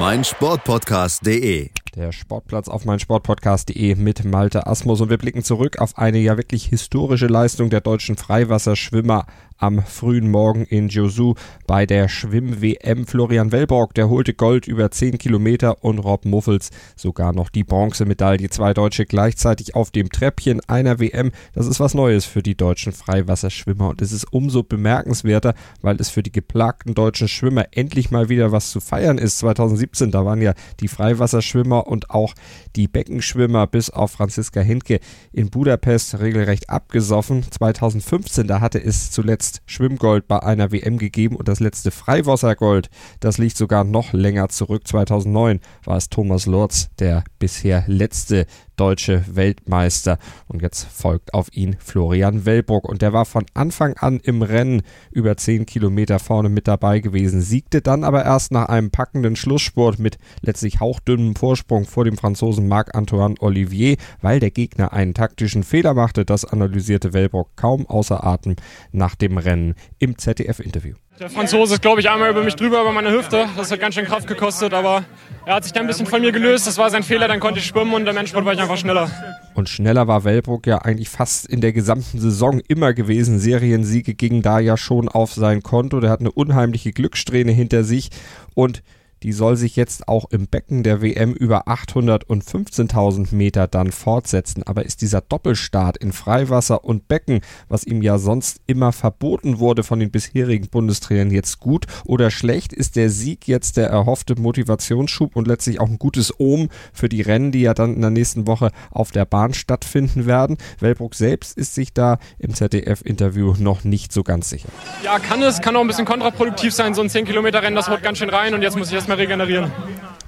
meinsportpodcast.de. 0.00 1.79
Der 1.96 2.12
Sportplatz 2.12 2.68
auf 2.68 2.84
meinsportpodcast.de 2.84 3.96
mit 3.96 4.24
Malte 4.24 4.68
Asmus 4.68 5.00
und 5.00 5.10
wir 5.10 5.18
blicken 5.18 5.42
zurück 5.42 5.80
auf 5.80 5.98
eine 5.98 6.18
ja 6.18 6.36
wirklich 6.36 6.66
historische 6.66 7.26
Leistung 7.26 7.68
der 7.68 7.80
deutschen 7.80 8.16
Freiwasserschwimmer 8.16 9.26
am 9.60 9.82
frühen 9.82 10.30
Morgen 10.30 10.64
in 10.64 10.88
Josu 10.88 11.34
bei 11.66 11.86
der 11.86 12.08
Schwimm-WM. 12.08 13.06
Florian 13.06 13.52
Wellborg, 13.52 13.94
der 13.94 14.08
holte 14.08 14.34
Gold 14.34 14.66
über 14.66 14.90
10 14.90 15.18
Kilometer 15.18 15.84
und 15.84 15.98
Rob 15.98 16.24
Muffels 16.24 16.70
sogar 16.96 17.32
noch 17.32 17.50
die 17.50 17.64
Bronzemedaille. 17.64 18.48
Zwei 18.48 18.72
Deutsche 18.72 19.04
gleichzeitig 19.04 19.74
auf 19.74 19.90
dem 19.90 20.08
Treppchen 20.08 20.60
einer 20.66 20.98
WM. 20.98 21.30
Das 21.52 21.66
ist 21.66 21.78
was 21.78 21.94
Neues 21.94 22.24
für 22.24 22.42
die 22.42 22.56
deutschen 22.56 22.92
Freiwasserschwimmer 22.92 23.88
und 23.90 24.00
es 24.00 24.12
ist 24.12 24.32
umso 24.32 24.62
bemerkenswerter, 24.62 25.54
weil 25.82 26.00
es 26.00 26.08
für 26.08 26.22
die 26.22 26.32
geplagten 26.32 26.94
deutschen 26.94 27.28
Schwimmer 27.28 27.66
endlich 27.72 28.10
mal 28.10 28.28
wieder 28.28 28.52
was 28.52 28.70
zu 28.70 28.80
feiern 28.80 29.18
ist. 29.18 29.40
2017, 29.40 30.10
da 30.10 30.24
waren 30.24 30.40
ja 30.40 30.54
die 30.80 30.88
Freiwasserschwimmer 30.88 31.86
und 31.90 32.10
auch 32.10 32.34
die 32.76 32.88
Beckenschwimmer 32.88 33.66
bis 33.66 33.90
auf 33.90 34.12
Franziska 34.12 34.60
Hindke 34.60 35.00
in 35.32 35.50
Budapest 35.50 36.20
regelrecht 36.20 36.70
abgesoffen. 36.70 37.44
2015, 37.50 38.46
da 38.46 38.60
hatte 38.60 38.82
es 38.82 39.10
zuletzt 39.10 39.40
zuletzt 39.40 39.62
Schwimmgold 39.66 40.28
bei 40.28 40.42
einer 40.42 40.72
WM 40.72 40.98
gegeben 40.98 41.36
und 41.36 41.48
das 41.48 41.60
letzte 41.60 41.90
Freiwassergold, 41.90 42.90
das 43.20 43.38
liegt 43.38 43.56
sogar 43.56 43.84
noch 43.84 44.12
länger 44.12 44.48
zurück. 44.48 44.86
2009 44.86 45.60
war 45.84 45.96
es 45.96 46.08
Thomas 46.08 46.46
Lorz, 46.46 46.90
der 46.98 47.24
bisher 47.38 47.84
letzte 47.86 48.46
deutsche 48.80 49.24
Weltmeister. 49.30 50.18
Und 50.48 50.62
jetzt 50.62 50.84
folgt 50.84 51.34
auf 51.34 51.48
ihn 51.52 51.76
Florian 51.78 52.46
Wellbrock. 52.46 52.88
Und 52.88 53.02
der 53.02 53.12
war 53.12 53.26
von 53.26 53.44
Anfang 53.52 53.94
an 53.98 54.20
im 54.20 54.40
Rennen 54.40 54.82
über 55.10 55.36
10 55.36 55.66
Kilometer 55.66 56.18
vorne 56.18 56.48
mit 56.48 56.66
dabei 56.66 57.00
gewesen, 57.00 57.42
siegte 57.42 57.82
dann 57.82 58.04
aber 58.04 58.24
erst 58.24 58.52
nach 58.52 58.68
einem 58.68 58.90
packenden 58.90 59.36
Schlussspurt 59.36 59.98
mit 59.98 60.18
letztlich 60.40 60.80
hauchdünnem 60.80 61.36
Vorsprung 61.36 61.84
vor 61.84 62.04
dem 62.04 62.16
Franzosen 62.16 62.68
Marc-Antoine 62.68 63.34
Olivier, 63.40 63.96
weil 64.22 64.40
der 64.40 64.50
Gegner 64.50 64.92
einen 64.92 65.12
taktischen 65.12 65.62
Fehler 65.62 65.92
machte. 65.92 66.24
Das 66.24 66.44
analysierte 66.46 67.12
Wellbrock 67.12 67.56
kaum 67.56 67.86
außer 67.86 68.24
Atem 68.24 68.56
nach 68.92 69.14
dem 69.14 69.36
Rennen 69.36 69.74
im 69.98 70.16
ZDF-Interview. 70.16 70.94
Der 71.20 71.28
Franzose 71.28 71.74
ist, 71.74 71.82
glaube 71.82 72.00
ich, 72.00 72.08
einmal 72.08 72.30
über 72.30 72.42
mich 72.42 72.54
drüber, 72.54 72.80
über 72.80 72.92
meine 72.92 73.12
Hüfte. 73.12 73.46
Das 73.54 73.70
hat 73.70 73.78
ganz 73.78 73.94
schön 73.94 74.06
Kraft 74.06 74.26
gekostet, 74.26 74.72
aber 74.72 75.04
er 75.44 75.56
hat 75.56 75.64
sich 75.64 75.72
dann 75.74 75.82
ein 75.82 75.86
bisschen 75.86 76.06
von 76.06 76.22
mir 76.22 76.32
gelöst. 76.32 76.66
Das 76.66 76.78
war 76.78 76.88
sein 76.88 77.02
Fehler, 77.02 77.28
dann 77.28 77.40
konnte 77.40 77.60
ich 77.60 77.66
schwimmen 77.66 77.92
und 77.92 78.08
im 78.08 78.16
Endspurt 78.16 78.46
war 78.46 78.54
ich 78.54 78.58
einfach 78.58 78.78
schneller. 78.78 79.10
Und 79.52 79.68
schneller 79.68 80.08
war 80.08 80.24
Wellbrook 80.24 80.66
ja 80.66 80.78
eigentlich 80.78 81.10
fast 81.10 81.44
in 81.44 81.60
der 81.60 81.74
gesamten 81.74 82.18
Saison 82.18 82.62
immer 82.68 82.94
gewesen. 82.94 83.38
Seriensiege 83.38 84.14
gingen 84.14 84.40
da 84.40 84.60
ja 84.60 84.78
schon 84.78 85.10
auf 85.10 85.34
sein 85.34 85.62
Konto. 85.62 86.00
Der 86.00 86.08
hat 86.08 86.20
eine 86.20 86.32
unheimliche 86.32 86.92
Glückssträhne 86.92 87.52
hinter 87.52 87.84
sich 87.84 88.08
und 88.54 88.82
die 89.22 89.32
soll 89.32 89.56
sich 89.56 89.76
jetzt 89.76 90.08
auch 90.08 90.30
im 90.30 90.46
Becken 90.46 90.82
der 90.82 91.02
WM 91.02 91.34
über 91.34 91.68
800 91.68 92.24
und 92.24 92.44
15.000 92.44 93.34
Meter 93.34 93.66
dann 93.66 93.92
fortsetzen. 93.92 94.62
Aber 94.64 94.84
ist 94.84 95.02
dieser 95.02 95.20
Doppelstart 95.20 95.96
in 95.98 96.12
Freiwasser 96.12 96.84
und 96.84 97.08
Becken, 97.08 97.40
was 97.68 97.84
ihm 97.84 98.02
ja 98.02 98.18
sonst 98.18 98.60
immer 98.66 98.92
verboten 98.92 99.58
wurde 99.58 99.82
von 99.82 100.00
den 100.00 100.10
bisherigen 100.10 100.68
Bundestrainern, 100.68 101.30
jetzt 101.30 101.60
gut 101.60 101.86
oder 102.04 102.30
schlecht? 102.30 102.72
Ist 102.72 102.96
der 102.96 103.10
Sieg 103.10 103.46
jetzt 103.46 103.76
der 103.76 103.88
erhoffte 103.88 104.40
Motivationsschub 104.40 105.36
und 105.36 105.46
letztlich 105.46 105.80
auch 105.80 105.88
ein 105.88 105.98
gutes 105.98 106.38
Ohm 106.40 106.68
für 106.92 107.08
die 107.08 107.22
Rennen, 107.22 107.52
die 107.52 107.60
ja 107.60 107.74
dann 107.74 107.94
in 107.94 108.00
der 108.00 108.10
nächsten 108.10 108.46
Woche 108.46 108.70
auf 108.90 109.10
der 109.10 109.26
Bahn 109.26 109.54
stattfinden 109.54 110.26
werden? 110.26 110.56
Wellbrook 110.78 111.14
selbst 111.14 111.56
ist 111.58 111.74
sich 111.74 111.92
da 111.92 112.18
im 112.38 112.54
ZDF-Interview 112.54 113.54
noch 113.58 113.84
nicht 113.84 114.12
so 114.12 114.22
ganz 114.22 114.48
sicher. 114.48 114.68
Ja, 115.04 115.18
kann 115.18 115.42
es, 115.42 115.60
kann 115.60 115.76
auch 115.76 115.82
ein 115.82 115.86
bisschen 115.86 116.06
kontraproduktiv 116.06 116.72
sein, 116.72 116.94
so 116.94 117.02
ein 117.02 117.10
10 117.10 117.26
Kilometer 117.26 117.62
Rennen, 117.62 117.76
das 117.76 117.88
haut 117.88 118.02
ganz 118.02 118.18
schön 118.18 118.30
rein 118.30 118.54
und 118.54 118.62
jetzt 118.62 118.76
muss 118.76 118.88
ich 118.88 118.94
erst 118.94 119.09
erstmal 119.10 119.18
regenerieren. 119.18 119.72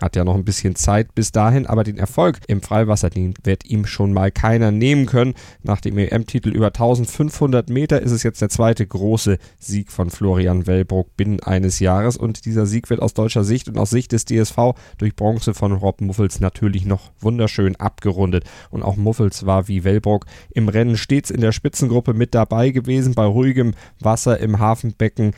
Hat 0.00 0.16
ja 0.16 0.24
noch 0.24 0.34
ein 0.34 0.44
bisschen 0.44 0.74
Zeit 0.74 1.14
bis 1.14 1.30
dahin, 1.30 1.66
aber 1.66 1.84
den 1.84 1.96
Erfolg 1.96 2.40
im 2.48 2.60
Freiwasser 2.60 3.10
wird 3.44 3.64
ihm 3.64 3.86
schon 3.86 4.12
mal 4.12 4.32
keiner 4.32 4.72
nehmen 4.72 5.06
können. 5.06 5.34
Nach 5.62 5.80
dem 5.80 5.96
EM-Titel 5.96 6.48
über 6.48 6.68
1500 6.68 7.70
Meter 7.70 8.02
ist 8.02 8.10
es 8.10 8.24
jetzt 8.24 8.42
der 8.42 8.48
zweite 8.48 8.84
große 8.84 9.38
Sieg 9.60 9.92
von 9.92 10.10
Florian 10.10 10.66
Wellbrock 10.66 11.16
binnen 11.16 11.38
eines 11.38 11.78
Jahres 11.78 12.16
und 12.16 12.46
dieser 12.46 12.66
Sieg 12.66 12.90
wird 12.90 13.00
aus 13.00 13.14
deutscher 13.14 13.44
Sicht 13.44 13.68
und 13.68 13.78
aus 13.78 13.90
Sicht 13.90 14.10
des 14.10 14.24
DSV 14.24 14.74
durch 14.98 15.14
Bronze 15.14 15.54
von 15.54 15.70
Rob 15.70 16.00
Muffels 16.00 16.40
natürlich 16.40 16.84
noch 16.84 17.12
wunderschön 17.20 17.76
abgerundet. 17.76 18.44
Und 18.70 18.82
auch 18.82 18.96
Muffels 18.96 19.46
war 19.46 19.68
wie 19.68 19.84
Wellbrock 19.84 20.26
im 20.50 20.68
Rennen 20.68 20.96
stets 20.96 21.30
in 21.30 21.40
der 21.40 21.52
Spitzengruppe 21.52 22.12
mit 22.12 22.34
dabei 22.34 22.70
gewesen, 22.70 23.14
bei 23.14 23.24
ruhigem 23.24 23.74
Wasser 24.00 24.40
im 24.40 24.58
Hafenbecken 24.58 25.32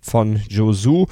von 0.00 0.36
Josu 0.48 1.06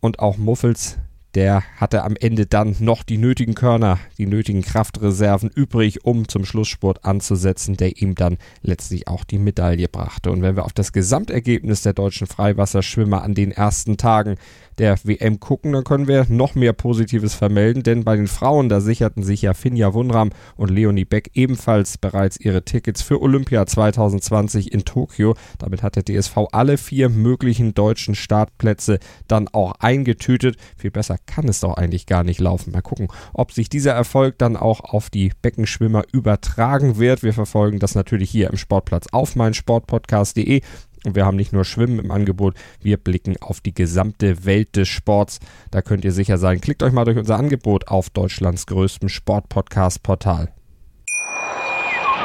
und 0.00 0.18
auch 0.18 0.36
Muffels, 0.36 0.98
der 1.34 1.62
hatte 1.76 2.02
am 2.02 2.16
Ende 2.16 2.46
dann 2.46 2.76
noch 2.80 3.02
die 3.02 3.18
nötigen 3.18 3.54
Körner, 3.54 3.98
die 4.18 4.26
nötigen 4.26 4.62
Kraftreserven 4.62 5.50
übrig, 5.54 6.04
um 6.04 6.28
zum 6.28 6.44
Schlussspurt 6.44 7.04
anzusetzen, 7.04 7.76
der 7.76 8.00
ihm 8.00 8.14
dann 8.14 8.38
letztlich 8.62 9.08
auch 9.08 9.24
die 9.24 9.38
Medaille 9.38 9.88
brachte. 9.88 10.30
Und 10.30 10.42
wenn 10.42 10.56
wir 10.56 10.64
auf 10.64 10.72
das 10.72 10.92
Gesamtergebnis 10.92 11.82
der 11.82 11.92
deutschen 11.92 12.26
Freiwasserschwimmer 12.26 13.22
an 13.22 13.34
den 13.34 13.52
ersten 13.52 13.96
Tagen 13.96 14.36
der 14.78 14.98
WM 15.04 15.40
gucken, 15.40 15.72
dann 15.72 15.84
können 15.84 16.08
wir 16.08 16.26
noch 16.28 16.54
mehr 16.54 16.72
Positives 16.72 17.34
vermelden, 17.34 17.82
denn 17.82 18.02
bei 18.02 18.16
den 18.16 18.28
Frauen, 18.28 18.70
da 18.70 18.80
sicherten 18.80 19.22
sich 19.22 19.42
ja 19.42 19.52
Finja 19.52 19.92
Wunram 19.92 20.30
und 20.56 20.70
Leonie 20.70 21.04
Beck 21.04 21.30
ebenfalls 21.34 21.98
bereits 21.98 22.38
ihre 22.40 22.64
Tickets 22.64 23.02
für 23.02 23.20
Olympia 23.20 23.66
2020 23.66 24.72
in 24.72 24.86
Tokio. 24.86 25.34
Damit 25.58 25.82
hat 25.82 25.96
der 25.96 26.04
DSV 26.04 26.36
alle 26.52 26.78
vier 26.78 27.10
möglichen 27.10 27.74
deutschen 27.74 28.14
Startplätze 28.14 28.98
dann 29.28 29.48
auch 29.48 29.72
eingetütet. 29.80 30.56
Viel 30.78 30.90
besser 30.90 31.18
kann 31.26 31.48
es 31.48 31.60
doch 31.60 31.74
eigentlich 31.74 32.06
gar 32.06 32.24
nicht 32.24 32.40
laufen. 32.40 32.72
Mal 32.72 32.82
gucken, 32.82 33.08
ob 33.32 33.52
sich 33.52 33.68
dieser 33.68 33.92
Erfolg 33.92 34.38
dann 34.38 34.56
auch 34.56 34.80
auf 34.80 35.10
die 35.10 35.32
Beckenschwimmer 35.42 36.04
übertragen 36.12 36.98
wird. 36.98 37.22
Wir 37.22 37.32
verfolgen 37.32 37.78
das 37.78 37.94
natürlich 37.94 38.30
hier 38.30 38.50
im 38.50 38.56
Sportplatz 38.56 39.06
auf 39.12 39.36
meinsportpodcast.de. 39.36 40.62
Und 41.04 41.14
wir 41.14 41.24
haben 41.24 41.36
nicht 41.36 41.52
nur 41.52 41.64
Schwimmen 41.64 41.98
im 41.98 42.10
Angebot, 42.10 42.54
wir 42.82 42.98
blicken 42.98 43.36
auf 43.40 43.60
die 43.62 43.72
gesamte 43.72 44.44
Welt 44.44 44.76
des 44.76 44.88
Sports. 44.88 45.40
Da 45.70 45.80
könnt 45.80 46.04
ihr 46.04 46.12
sicher 46.12 46.36
sein. 46.36 46.60
Klickt 46.60 46.82
euch 46.82 46.92
mal 46.92 47.06
durch 47.06 47.16
unser 47.16 47.38
Angebot 47.38 47.88
auf 47.88 48.10
Deutschlands 48.10 48.66
größtem 48.66 49.08
Sportpodcast-Portal. 49.08 50.52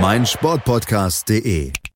meinsportpodcast.de 0.00 1.81